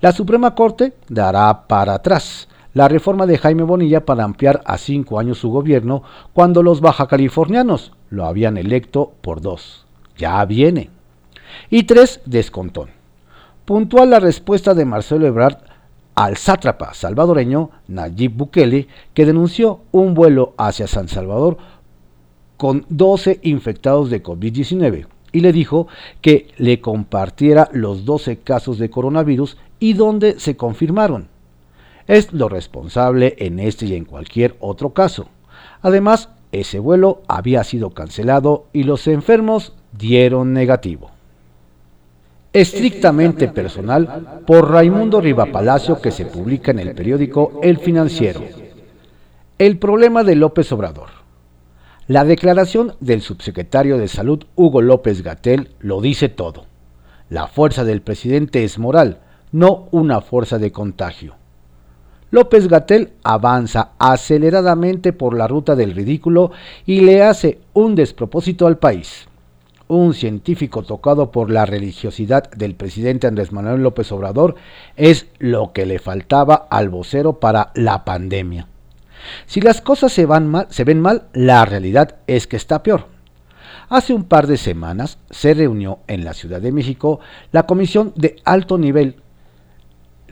La 0.00 0.12
Suprema 0.12 0.54
Corte 0.54 0.94
dará 1.08 1.66
para 1.68 1.94
atrás 1.94 2.48
la 2.78 2.86
reforma 2.86 3.26
de 3.26 3.38
Jaime 3.38 3.64
Bonilla 3.64 4.06
para 4.06 4.22
ampliar 4.22 4.62
a 4.64 4.78
cinco 4.78 5.18
años 5.18 5.38
su 5.38 5.50
gobierno 5.50 6.04
cuando 6.32 6.62
los 6.62 6.80
baja 6.80 7.08
californianos 7.08 7.90
lo 8.08 8.24
habían 8.24 8.56
electo 8.56 9.14
por 9.20 9.40
dos. 9.40 9.84
Ya 10.16 10.44
viene. 10.44 10.88
Y 11.70 11.82
tres, 11.82 12.20
descontón. 12.24 12.90
Puntual 13.64 14.10
la 14.10 14.20
respuesta 14.20 14.74
de 14.74 14.84
Marcelo 14.84 15.26
Ebrard 15.26 15.56
al 16.14 16.36
sátrapa 16.36 16.94
salvadoreño 16.94 17.70
Nayib 17.88 18.34
Bukele, 18.34 18.86
que 19.12 19.26
denunció 19.26 19.80
un 19.90 20.14
vuelo 20.14 20.54
hacia 20.56 20.86
San 20.86 21.08
Salvador 21.08 21.58
con 22.56 22.86
12 22.90 23.40
infectados 23.42 24.08
de 24.08 24.22
COVID-19 24.22 25.08
y 25.32 25.40
le 25.40 25.52
dijo 25.52 25.88
que 26.20 26.46
le 26.58 26.80
compartiera 26.80 27.70
los 27.72 28.04
12 28.04 28.38
casos 28.38 28.78
de 28.78 28.88
coronavirus 28.88 29.56
y 29.80 29.94
donde 29.94 30.38
se 30.38 30.56
confirmaron 30.56 31.26
es 32.08 32.32
lo 32.32 32.48
responsable 32.48 33.36
en 33.38 33.60
este 33.60 33.86
y 33.86 33.94
en 33.94 34.06
cualquier 34.06 34.56
otro 34.60 34.90
caso. 34.90 35.28
Además, 35.82 36.30
ese 36.50 36.78
vuelo 36.78 37.22
había 37.28 37.62
sido 37.62 37.90
cancelado 37.90 38.66
y 38.72 38.84
los 38.84 39.06
enfermos 39.06 39.74
dieron 39.92 40.54
negativo. 40.54 41.10
Estrictamente 42.54 43.48
personal 43.48 44.42
por 44.46 44.70
Raimundo 44.70 45.20
Rivapalacio 45.20 46.00
que 46.00 46.10
se 46.10 46.24
publica 46.24 46.70
en 46.70 46.78
el 46.78 46.94
periódico 46.94 47.60
El 47.62 47.76
Financiero. 47.76 48.42
El 49.58 49.78
problema 49.78 50.24
de 50.24 50.34
López 50.34 50.72
Obrador. 50.72 51.10
La 52.06 52.24
declaración 52.24 52.94
del 53.00 53.20
subsecretario 53.20 53.98
de 53.98 54.08
Salud 54.08 54.44
Hugo 54.56 54.80
López 54.80 55.22
Gatel 55.22 55.74
lo 55.80 56.00
dice 56.00 56.30
todo. 56.30 56.64
La 57.28 57.48
fuerza 57.48 57.84
del 57.84 58.00
presidente 58.00 58.64
es 58.64 58.78
moral, 58.78 59.18
no 59.52 59.88
una 59.90 60.22
fuerza 60.22 60.58
de 60.58 60.72
contagio. 60.72 61.37
López 62.30 62.68
Gatel 62.68 63.12
avanza 63.22 63.92
aceleradamente 63.98 65.12
por 65.14 65.36
la 65.36 65.48
ruta 65.48 65.74
del 65.74 65.94
ridículo 65.94 66.50
y 66.84 67.00
le 67.00 67.22
hace 67.22 67.58
un 67.72 67.94
despropósito 67.94 68.66
al 68.66 68.78
país. 68.78 69.28
Un 69.88 70.12
científico 70.12 70.82
tocado 70.82 71.30
por 71.30 71.50
la 71.50 71.64
religiosidad 71.64 72.50
del 72.50 72.74
presidente 72.74 73.26
Andrés 73.26 73.52
Manuel 73.52 73.82
López 73.82 74.12
Obrador 74.12 74.56
es 74.96 75.28
lo 75.38 75.72
que 75.72 75.86
le 75.86 75.98
faltaba 75.98 76.66
al 76.68 76.90
vocero 76.90 77.40
para 77.40 77.70
la 77.74 78.04
pandemia. 78.04 78.68
Si 79.46 79.62
las 79.62 79.80
cosas 79.80 80.12
se, 80.12 80.26
van 80.26 80.46
mal, 80.46 80.66
se 80.68 80.84
ven 80.84 81.00
mal, 81.00 81.28
la 81.32 81.64
realidad 81.64 82.16
es 82.26 82.46
que 82.46 82.56
está 82.56 82.82
peor. 82.82 83.06
Hace 83.88 84.12
un 84.12 84.24
par 84.24 84.46
de 84.46 84.58
semanas 84.58 85.16
se 85.30 85.54
reunió 85.54 86.00
en 86.06 86.24
la 86.24 86.34
Ciudad 86.34 86.60
de 86.60 86.72
México 86.72 87.20
la 87.52 87.62
Comisión 87.62 88.12
de 88.16 88.36
Alto 88.44 88.76
Nivel 88.76 89.16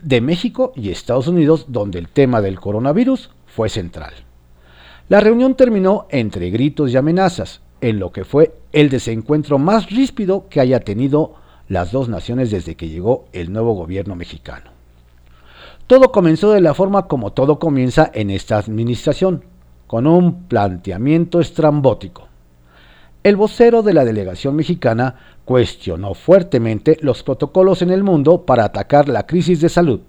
de 0.01 0.21
México 0.21 0.73
y 0.75 0.89
Estados 0.89 1.27
Unidos, 1.27 1.65
donde 1.69 1.99
el 1.99 2.07
tema 2.07 2.41
del 2.41 2.59
coronavirus 2.59 3.31
fue 3.45 3.69
central. 3.69 4.13
La 5.09 5.19
reunión 5.19 5.55
terminó 5.55 6.07
entre 6.09 6.49
gritos 6.49 6.91
y 6.91 6.97
amenazas, 6.97 7.61
en 7.81 7.99
lo 7.99 8.11
que 8.11 8.25
fue 8.25 8.53
el 8.71 8.89
desencuentro 8.89 9.57
más 9.57 9.89
ríspido 9.89 10.47
que 10.49 10.59
haya 10.59 10.79
tenido 10.79 11.35
las 11.67 11.91
dos 11.91 12.09
naciones 12.09 12.51
desde 12.51 12.75
que 12.75 12.89
llegó 12.89 13.25
el 13.33 13.51
nuevo 13.51 13.73
gobierno 13.73 14.15
mexicano. 14.15 14.71
Todo 15.85 16.11
comenzó 16.11 16.51
de 16.51 16.61
la 16.61 16.73
forma 16.73 17.07
como 17.07 17.31
todo 17.31 17.59
comienza 17.59 18.09
en 18.13 18.29
esta 18.29 18.57
administración, 18.57 19.45
con 19.85 20.05
un 20.05 20.43
planteamiento 20.47 21.39
estrambótico. 21.39 22.26
El 23.27 23.35
vocero 23.35 23.83
de 23.83 23.93
la 23.93 24.05
delegación 24.05 24.55
mexicana 24.55 25.15
cuestionó 25.43 26.13
fuertemente 26.13 26.97
los 27.01 27.23
protocolos 27.23 27.81
en 27.81 27.91
el 27.91 28.01
mundo 28.01 28.45
para 28.45 28.63
atacar 28.63 29.09
la 29.09 29.27
crisis 29.27 29.59
de 29.59 29.67
salud. 29.67 29.99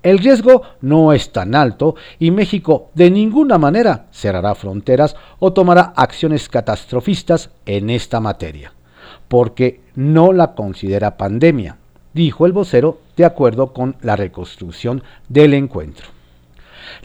El 0.00 0.18
riesgo 0.18 0.62
no 0.80 1.12
es 1.12 1.32
tan 1.32 1.56
alto 1.56 1.96
y 2.20 2.30
México 2.30 2.92
de 2.94 3.10
ninguna 3.10 3.58
manera 3.58 4.06
cerrará 4.12 4.54
fronteras 4.54 5.16
o 5.40 5.52
tomará 5.52 5.92
acciones 5.96 6.48
catastrofistas 6.48 7.50
en 7.66 7.90
esta 7.90 8.20
materia, 8.20 8.72
porque 9.26 9.80
no 9.96 10.32
la 10.32 10.54
considera 10.54 11.16
pandemia. 11.16 11.78
dijo 12.12 12.46
el 12.46 12.52
vocero 12.52 13.00
de 13.16 13.24
acuerdo 13.24 13.72
con 13.72 13.96
la 14.02 14.14
reconstrucción 14.14 15.02
del 15.28 15.52
encuentro. 15.52 16.06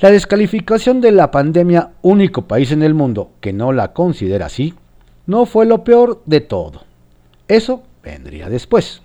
La 0.02 0.12
descalificación 0.12 1.02
de 1.02 1.12
la 1.12 1.32
pandemia, 1.32 1.94
único 2.04 2.44
país 2.44 2.72
en 2.72 2.84
el 2.84 2.94
mundo 2.94 3.32
que 3.42 3.54
no 3.54 3.72
la 3.72 3.92
considera 3.94 4.46
así, 4.46 4.76
no 5.30 5.46
fue 5.46 5.68
lo 5.68 5.84
peor 5.84 6.24
de 6.26 6.42
todo. 6.42 6.82
Eso 7.48 7.84
vendría 8.02 8.50
después. 8.50 9.04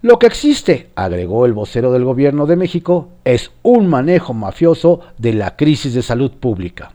Lo 0.00 0.20
que 0.20 0.26
existe, 0.26 0.90
agregó 0.94 1.46
el 1.46 1.52
vocero 1.52 1.90
del 1.90 2.04
gobierno 2.04 2.46
de 2.46 2.54
México, 2.54 3.08
es 3.24 3.50
un 3.64 3.88
manejo 3.88 4.34
mafioso 4.34 5.00
de 5.18 5.32
la 5.32 5.56
crisis 5.56 5.94
de 5.94 6.02
salud 6.02 6.30
pública. 6.30 6.92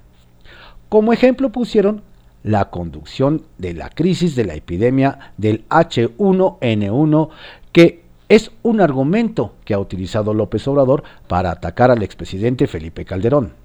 Como 0.88 1.12
ejemplo 1.12 1.52
pusieron 1.52 2.04
la 2.42 2.70
conducción 2.70 3.44
de 3.58 3.74
la 3.74 3.90
crisis 3.90 4.34
de 4.34 4.46
la 4.46 4.56
epidemia 4.56 5.34
del 5.36 5.68
H1N1, 5.68 7.30
que 7.74 8.02
es 8.30 8.52
un 8.64 8.80
argumento 8.80 9.56
que 9.66 9.74
ha 9.74 9.80
utilizado 9.80 10.34
López 10.34 10.66
Obrador 10.70 11.04
para 11.28 11.52
atacar 11.52 11.92
al 11.92 12.02
expresidente 12.02 12.68
Felipe 12.68 13.04
Calderón. 13.04 13.56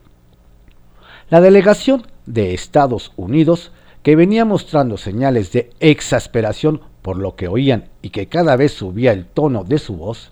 La 1.31 1.41
delegación 1.41 2.05
de 2.27 2.53
Estados 2.53 3.13
Unidos, 3.15 3.71
que 4.07 4.15
venía 4.15 4.45
mostrando 4.45 4.99
señales 4.99 5.51
de 5.51 5.71
exasperación 5.81 6.81
por 7.03 7.19
lo 7.19 7.35
que 7.35 7.49
oían 7.49 7.87
y 8.03 8.11
que 8.11 8.29
cada 8.29 8.55
vez 8.55 8.71
subía 8.71 9.11
el 9.11 9.27
tono 9.27 9.65
de 9.65 9.79
su 9.79 9.97
voz, 9.97 10.31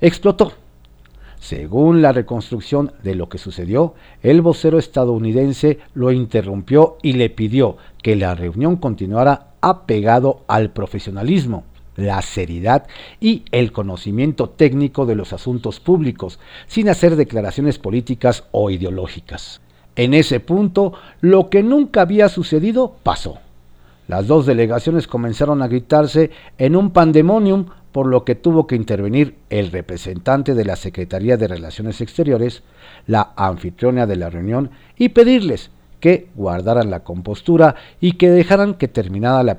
explotó 0.00 0.54
según 1.38 2.00
la 2.00 2.12
reconstrucción 2.12 2.92
de 3.02 3.14
lo 3.14 3.28
que 3.28 3.36
sucedió, 3.36 3.92
el 4.22 4.40
vocero 4.40 4.78
estadounidense 4.78 5.80
lo 5.92 6.12
interrumpió 6.12 6.96
y 7.02 7.12
le 7.12 7.28
pidió 7.28 7.76
que 8.02 8.16
la 8.16 8.34
reunión 8.34 8.76
continuara 8.76 9.48
apegado 9.60 10.40
al 10.48 10.70
profesionalismo, 10.70 11.64
la 11.96 12.22
seriedad 12.22 12.86
y 13.20 13.42
el 13.52 13.70
conocimiento 13.70 14.48
técnico 14.48 15.04
de 15.04 15.16
los 15.16 15.34
asuntos 15.34 15.78
públicos, 15.78 16.40
sin 16.66 16.88
hacer 16.88 17.16
declaraciones 17.16 17.78
políticas 17.78 18.44
o 18.50 18.70
ideológicas. 18.70 19.60
En 19.96 20.14
ese 20.14 20.40
punto, 20.40 20.92
lo 21.20 21.50
que 21.50 21.62
nunca 21.62 22.02
había 22.02 22.28
sucedido 22.28 22.94
pasó. 23.02 23.38
Las 24.08 24.26
dos 24.26 24.46
delegaciones 24.46 25.06
comenzaron 25.06 25.62
a 25.62 25.68
gritarse 25.68 26.30
en 26.58 26.74
un 26.74 26.90
pandemonium 26.90 27.66
por 27.92 28.06
lo 28.06 28.24
que 28.24 28.34
tuvo 28.34 28.66
que 28.66 28.76
intervenir 28.76 29.36
el 29.50 29.70
representante 29.70 30.54
de 30.54 30.64
la 30.64 30.76
Secretaría 30.76 31.36
de 31.36 31.48
Relaciones 31.48 32.00
Exteriores, 32.00 32.62
la 33.06 33.32
anfitriona 33.36 34.06
de 34.06 34.16
la 34.16 34.30
reunión, 34.30 34.70
y 34.96 35.10
pedirles 35.10 35.70
que 35.98 36.28
guardaran 36.34 36.90
la 36.90 37.00
compostura 37.00 37.74
y 38.00 38.12
que 38.12 38.30
dejaran 38.30 38.74
que 38.74 38.88
terminara 38.88 39.42
la, 39.42 39.58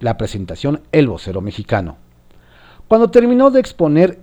la 0.00 0.16
presentación 0.16 0.80
el 0.92 1.08
vocero 1.08 1.40
mexicano. 1.40 1.96
Cuando 2.86 3.10
terminó 3.10 3.50
de 3.50 3.60
exponer 3.60 4.18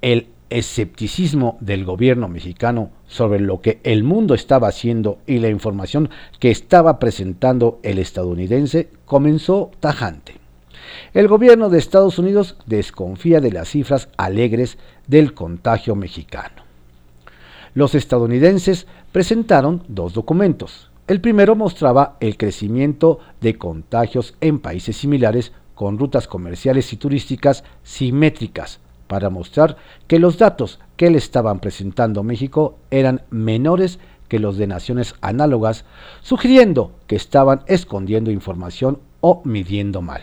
el 0.00 0.26
escepticismo 0.58 1.56
del 1.60 1.84
gobierno 1.84 2.28
mexicano 2.28 2.90
sobre 3.06 3.40
lo 3.40 3.60
que 3.60 3.80
el 3.84 4.04
mundo 4.04 4.34
estaba 4.34 4.68
haciendo 4.68 5.18
y 5.26 5.38
la 5.38 5.48
información 5.48 6.10
que 6.38 6.50
estaba 6.50 6.98
presentando 6.98 7.78
el 7.82 7.98
estadounidense 7.98 8.88
comenzó 9.04 9.70
tajante. 9.80 10.34
El 11.14 11.28
gobierno 11.28 11.70
de 11.70 11.78
Estados 11.78 12.18
Unidos 12.18 12.56
desconfía 12.66 13.40
de 13.40 13.52
las 13.52 13.68
cifras 13.70 14.08
alegres 14.16 14.78
del 15.06 15.34
contagio 15.34 15.94
mexicano. 15.94 16.62
Los 17.74 17.94
estadounidenses 17.94 18.86
presentaron 19.12 19.82
dos 19.88 20.12
documentos. 20.12 20.90
El 21.06 21.20
primero 21.20 21.56
mostraba 21.56 22.16
el 22.20 22.36
crecimiento 22.36 23.18
de 23.40 23.56
contagios 23.56 24.34
en 24.40 24.58
países 24.58 24.96
similares 24.96 25.52
con 25.74 25.98
rutas 25.98 26.28
comerciales 26.28 26.92
y 26.92 26.96
turísticas 26.96 27.64
simétricas 27.82 28.80
para 29.12 29.28
mostrar 29.28 29.76
que 30.06 30.18
los 30.18 30.38
datos 30.38 30.80
que 30.96 31.10
le 31.10 31.18
estaban 31.18 31.60
presentando 31.60 32.22
México 32.22 32.78
eran 32.90 33.20
menores 33.28 33.98
que 34.26 34.38
los 34.38 34.56
de 34.56 34.66
naciones 34.66 35.16
análogas, 35.20 35.84
sugiriendo 36.22 36.92
que 37.06 37.16
estaban 37.16 37.60
escondiendo 37.66 38.30
información 38.30 39.00
o 39.20 39.42
midiendo 39.44 40.00
mal. 40.00 40.22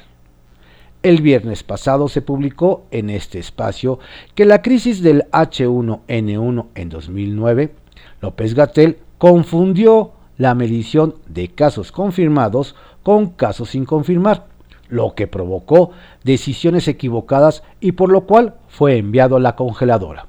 El 1.04 1.22
viernes 1.22 1.62
pasado 1.62 2.08
se 2.08 2.24
publicó 2.24 2.88
en 2.90 3.12
este 3.12 3.38
espacio 3.38 4.00
que 4.34 4.46
la 4.46 4.64
crisis 4.64 5.04
del 5.04 5.26
H1N1 5.30 6.66
en 6.74 6.90
2009, 6.90 7.76
López 8.22 8.56
Gatel 8.56 8.98
confundió 9.20 10.14
la 10.40 10.56
medición 10.56 11.14
de 11.28 11.50
casos 11.50 11.92
confirmados 11.92 12.74
con 13.04 13.28
casos 13.28 13.70
sin 13.70 13.86
confirmar, 13.86 14.48
lo 14.90 15.16
que 15.16 15.28
provocó 15.28 15.92
decisiones 16.24 16.88
equivocadas 16.88 17.64
y 17.80 17.94
por 17.94 18.10
lo 18.12 18.22
cual 18.22 18.56
fue 18.68 18.98
enviado 18.98 19.38
a 19.38 19.40
la 19.40 19.56
congeladora. 19.56 20.28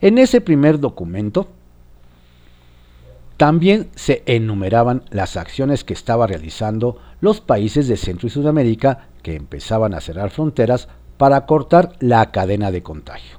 En 0.00 0.18
ese 0.18 0.40
primer 0.40 0.80
documento 0.80 1.48
también 3.36 3.88
se 3.94 4.22
enumeraban 4.26 5.02
las 5.10 5.36
acciones 5.36 5.82
que 5.82 5.94
estaba 5.94 6.26
realizando 6.26 6.98
los 7.20 7.40
países 7.40 7.88
de 7.88 7.96
Centro 7.96 8.26
y 8.26 8.30
Sudamérica 8.30 9.08
que 9.22 9.34
empezaban 9.34 9.94
a 9.94 10.00
cerrar 10.00 10.30
fronteras 10.30 10.88
para 11.16 11.46
cortar 11.46 11.92
la 12.00 12.30
cadena 12.32 12.70
de 12.70 12.82
contagio. 12.82 13.38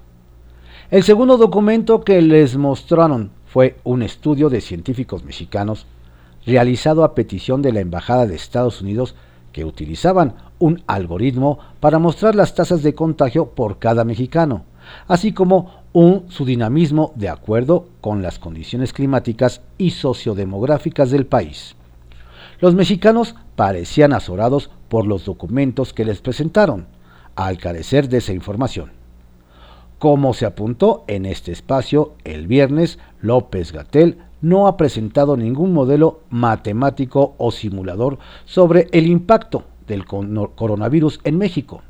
El 0.89 1.03
segundo 1.03 1.37
documento 1.37 2.01
que 2.01 2.21
les 2.21 2.57
mostraron 2.57 3.31
fue 3.45 3.77
un 3.83 4.01
estudio 4.01 4.49
de 4.49 4.61
científicos 4.61 5.23
mexicanos 5.23 5.85
realizado 6.45 7.03
a 7.03 7.15
petición 7.15 7.61
de 7.61 7.71
la 7.71 7.79
Embajada 7.79 8.25
de 8.25 8.35
Estados 8.35 8.81
Unidos 8.81 9.15
que 9.51 9.65
utilizaban 9.65 10.35
un 10.59 10.83
algoritmo 10.87 11.59
para 11.79 11.99
mostrar 11.99 12.35
las 12.35 12.55
tasas 12.55 12.83
de 12.83 12.93
contagio 12.93 13.47
por 13.49 13.79
cada 13.79 14.03
mexicano, 14.03 14.63
así 15.07 15.33
como 15.33 15.81
un, 15.93 16.25
su 16.29 16.45
dinamismo 16.45 17.11
de 17.15 17.29
acuerdo 17.29 17.87
con 17.99 18.21
las 18.21 18.39
condiciones 18.39 18.93
climáticas 18.93 19.61
y 19.77 19.91
sociodemográficas 19.91 21.11
del 21.11 21.25
país. 21.25 21.75
Los 22.59 22.75
mexicanos 22.75 23.35
parecían 23.55 24.13
azorados 24.13 24.69
por 24.87 25.07
los 25.07 25.25
documentos 25.25 25.93
que 25.93 26.05
les 26.05 26.21
presentaron, 26.21 26.87
al 27.35 27.57
carecer 27.57 28.09
de 28.09 28.17
esa 28.17 28.33
información. 28.33 28.91
Como 29.99 30.33
se 30.33 30.45
apuntó 30.45 31.03
en 31.07 31.25
este 31.25 31.51
espacio 31.51 32.13
el 32.23 32.47
viernes, 32.47 32.99
López 33.21 33.71
Gatel 33.71 34.17
no 34.41 34.67
ha 34.67 34.77
presentado 34.77 35.37
ningún 35.37 35.73
modelo 35.73 36.21
matemático 36.29 37.35
o 37.37 37.51
simulador 37.51 38.17
sobre 38.45 38.87
el 38.91 39.07
impacto 39.07 39.63
del 39.87 40.05
coronavirus 40.05 41.19
en 41.23 41.37
México. 41.37 41.81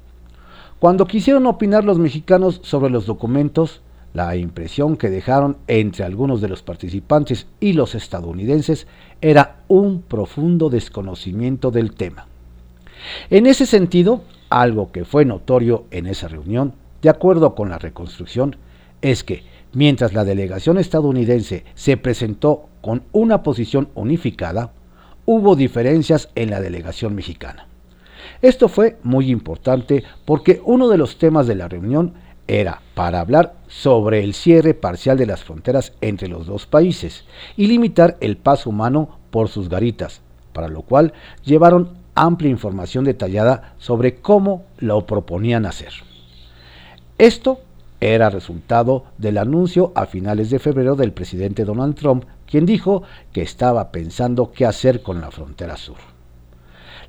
Cuando 0.79 1.05
quisieron 1.05 1.45
opinar 1.45 1.83
los 1.83 1.99
mexicanos 1.99 2.59
sobre 2.63 2.89
los 2.89 3.05
documentos, 3.05 3.81
la 4.13 4.35
impresión 4.35 4.97
que 4.97 5.09
dejaron 5.09 5.57
entre 5.67 6.03
algunos 6.03 6.41
de 6.41 6.49
los 6.49 6.63
participantes 6.63 7.47
y 7.59 7.73
los 7.73 7.95
estadounidenses 7.95 8.87
era 9.21 9.61
un 9.67 10.01
profundo 10.01 10.69
desconocimiento 10.69 11.71
del 11.71 11.93
tema. 11.93 12.27
En 13.29 13.45
ese 13.45 13.65
sentido, 13.65 14.23
algo 14.49 14.91
que 14.91 15.05
fue 15.05 15.23
notorio 15.23 15.85
en 15.91 16.07
esa 16.07 16.27
reunión, 16.27 16.73
de 17.01 17.09
acuerdo 17.09 17.55
con 17.55 17.69
la 17.69 17.77
reconstrucción, 17.77 18.57
es 19.01 19.23
que 19.23 19.43
mientras 19.73 20.13
la 20.13 20.23
delegación 20.23 20.77
estadounidense 20.77 21.65
se 21.75 21.97
presentó 21.97 22.69
con 22.81 23.03
una 23.11 23.43
posición 23.43 23.89
unificada, 23.95 24.73
hubo 25.25 25.55
diferencias 25.55 26.29
en 26.35 26.49
la 26.49 26.59
delegación 26.59 27.15
mexicana. 27.15 27.67
Esto 28.41 28.67
fue 28.67 28.97
muy 29.03 29.29
importante 29.29 30.03
porque 30.25 30.61
uno 30.65 30.87
de 30.89 30.97
los 30.97 31.17
temas 31.17 31.47
de 31.47 31.55
la 31.55 31.67
reunión 31.67 32.13
era 32.47 32.81
para 32.95 33.19
hablar 33.19 33.55
sobre 33.67 34.23
el 34.23 34.33
cierre 34.33 34.73
parcial 34.73 35.17
de 35.17 35.25
las 35.25 35.43
fronteras 35.43 35.93
entre 36.01 36.27
los 36.27 36.47
dos 36.47 36.65
países 36.65 37.25
y 37.55 37.67
limitar 37.67 38.17
el 38.19 38.37
paso 38.37 38.69
humano 38.69 39.19
por 39.29 39.47
sus 39.47 39.69
garitas, 39.69 40.21
para 40.53 40.67
lo 40.67 40.81
cual 40.81 41.13
llevaron 41.45 42.01
amplia 42.15 42.51
información 42.51 43.05
detallada 43.05 43.75
sobre 43.77 44.15
cómo 44.15 44.65
lo 44.79 45.05
proponían 45.05 45.65
hacer. 45.65 45.93
Esto 47.17 47.61
era 48.01 48.31
resultado 48.31 49.05
del 49.17 49.37
anuncio 49.37 49.91
a 49.95 50.07
finales 50.07 50.49
de 50.49 50.59
febrero 50.59 50.95
del 50.95 51.13
presidente 51.13 51.63
Donald 51.63 51.95
Trump, 51.95 52.25
quien 52.47 52.65
dijo 52.65 53.03
que 53.31 53.43
estaba 53.43 53.91
pensando 53.91 54.51
qué 54.51 54.65
hacer 54.65 55.03
con 55.03 55.21
la 55.21 55.31
frontera 55.31 55.77
sur. 55.77 55.97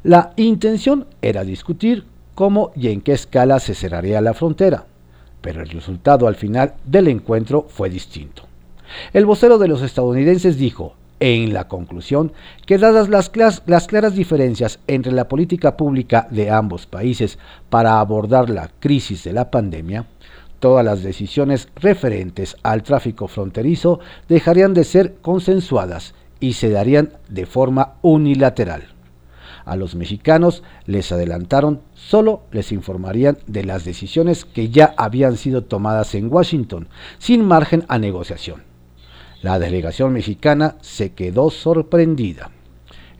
La 0.04 0.32
intención 0.36 1.06
era 1.22 1.44
discutir 1.44 2.04
cómo 2.34 2.72
y 2.76 2.88
en 2.88 3.00
qué 3.00 3.12
escala 3.12 3.58
se 3.58 3.74
cerraría 3.74 4.20
la 4.20 4.34
frontera, 4.34 4.84
pero 5.40 5.62
el 5.62 5.70
resultado 5.70 6.26
al 6.28 6.36
final 6.36 6.74
del 6.84 7.08
encuentro 7.08 7.66
fue 7.68 7.88
distinto. 7.88 8.44
El 9.12 9.24
vocero 9.24 9.58
de 9.58 9.68
los 9.68 9.80
estadounidenses 9.80 10.58
dijo, 10.58 10.94
en 11.22 11.54
la 11.54 11.68
conclusión, 11.68 12.32
que 12.66 12.78
dadas 12.78 13.08
las, 13.08 13.30
las, 13.36 13.86
claras 13.86 14.16
diferencias 14.16 14.80
entre 14.88 15.12
la 15.12 15.28
política 15.28 15.76
pública 15.76 16.26
de 16.30 16.50
ambos 16.50 16.86
países 16.86 17.38
para 17.70 18.00
abordar 18.00 18.50
la 18.50 18.70
crisis 18.80 19.22
de 19.22 19.32
la 19.32 19.48
pandemia, 19.48 20.06
todas 20.62 20.84
las 20.84 21.02
decisiones 21.02 21.68
referentes 21.74 22.56
al 22.62 22.84
tráfico 22.84 23.26
fronterizo 23.26 23.98
dejarían 24.28 24.74
de 24.74 24.84
ser 24.84 25.16
consensuadas 25.16 26.14
y 26.38 26.52
se 26.52 26.70
darían 26.70 27.14
de 27.28 27.46
forma 27.46 27.94
unilateral. 28.00 28.84
A 29.64 29.74
los 29.74 29.96
mexicanos 29.96 30.62
les 30.86 31.10
adelantaron, 31.10 31.80
solo 31.94 32.44
les 32.52 32.70
informarían 32.70 33.38
de 33.48 33.64
las 33.64 33.84
decisiones 33.84 34.44
que 34.44 34.68
ya 34.68 34.94
habían 34.96 35.36
sido 35.36 35.64
tomadas 35.64 36.14
en 36.14 36.32
Washington, 36.32 36.86
sin 37.18 37.44
margen 37.44 37.84
a 37.88 37.98
negociación. 37.98 38.62
La 39.42 39.58
delegación 39.58 40.12
mexicana 40.12 40.76
se 40.80 41.12
quedó 41.12 41.50
sorprendida. 41.50 42.52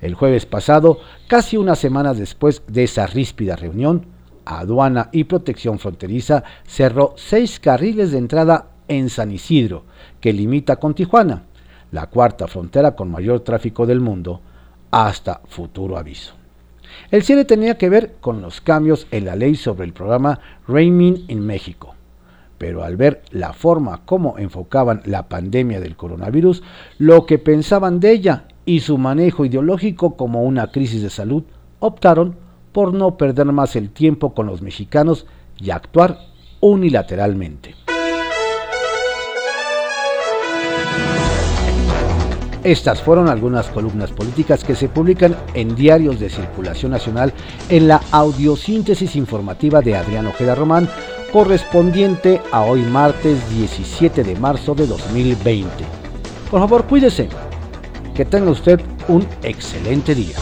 El 0.01 0.15
jueves 0.15 0.47
pasado, 0.47 1.01
casi 1.27 1.57
una 1.57 1.75
semana 1.75 2.15
después 2.15 2.63
de 2.69 2.85
esa 2.85 3.09
ríspida 3.09 3.57
reunión, 3.57 4.07
Aduana 4.45 5.09
y 5.13 5.25
Protección 5.25 5.79
Fronteriza 5.79 6.45
cerró 6.65 7.15
seis 7.17 7.61
carriles 7.61 8.13
de 8.13 8.19
entrada 8.19 8.67
en 8.89 9.09
San 9.09 9.31
Isidro, 9.33 9.85
que 10.21 10.33
limita 10.33 10.77
con 10.77 10.95
Tijuana, 10.95 11.45
la 11.91 12.07
cuarta 12.07 12.47
frontera 12.47 12.97
con 12.97 13.11
mayor 13.11 13.41
tráfico 13.41 13.87
del 13.87 14.01
mundo, 14.01 14.41
hasta 14.91 15.41
futuro 15.49 15.97
aviso. 15.97 16.35
El 17.11 17.23
cierre 17.23 17.45
tenía 17.45 17.79
que 17.79 17.89
ver 17.89 18.17
con 18.21 18.43
los 18.43 18.61
cambios 18.61 19.07
en 19.11 19.25
la 19.25 19.37
ley 19.37 19.55
sobre 19.55 19.85
el 19.85 19.93
programa 19.93 20.41
Rainmin 20.69 21.25
en 21.29 21.41
México. 21.41 21.95
Pero 22.59 22.85
al 22.85 22.97
ver 22.97 23.23
la 23.31 23.53
forma 23.53 24.03
como 24.05 24.39
enfocaban 24.39 25.03
la 25.05 25.29
pandemia 25.29 25.81
del 25.81 25.97
coronavirus, 25.97 26.63
lo 26.99 27.27
que 27.27 27.39
pensaban 27.39 27.99
de 27.99 28.13
ella 28.13 28.45
y 28.65 28.81
su 28.81 28.99
manejo 28.99 29.45
ideológico 29.45 30.17
como 30.17 30.43
una 30.43 30.71
crisis 30.71 31.03
de 31.03 31.11
salud, 31.11 31.43
optaron 31.81 32.37
por 32.73 32.95
no 32.95 33.17
perder 33.17 33.47
más 33.47 33.77
el 33.77 33.91
tiempo 33.91 34.35
con 34.35 34.47
los 34.47 34.63
mexicanos 34.63 35.27
y 35.59 35.71
actuar 35.71 36.19
unilateralmente. 36.61 37.75
Estas 42.65 43.03
fueron 43.03 43.29
algunas 43.29 43.69
columnas 43.69 44.13
políticas 44.13 44.63
que 44.63 44.77
se 44.77 44.89
publican 44.89 45.37
en 45.55 45.75
diarios 45.75 46.21
de 46.21 46.31
circulación 46.31 46.93
nacional 46.93 47.33
en 47.69 47.89
la 47.89 48.01
audiosíntesis 48.13 49.17
informativa 49.17 49.81
de 49.81 49.97
Adrián 49.97 50.29
Ojeda 50.29 50.55
Román, 50.55 50.89
correspondiente 51.33 52.41
a 52.53 52.63
hoy 52.63 52.83
martes 52.83 53.39
17 53.51 54.23
de 54.23 54.37
marzo 54.37 54.77
de 54.77 54.87
2020. 54.87 55.69
Por 56.51 56.61
favor, 56.61 56.85
cuídese. 56.85 57.29
Que 58.15 58.25
tenga 58.25 58.51
usted 58.51 58.81
un 59.09 59.27
excelente 59.43 60.15
día. 60.15 60.37